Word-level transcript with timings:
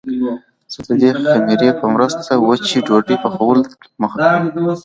زه 0.73 0.79
د 0.87 0.89
دې 1.01 1.09
خمیرې 1.31 1.69
په 1.79 1.85
مرسته 1.95 2.31
وچې 2.47 2.79
ډوډۍ 2.87 3.15
پخولو 3.23 3.61
ته 3.69 3.75
مخه 4.01 4.15
کړه. 4.21 4.31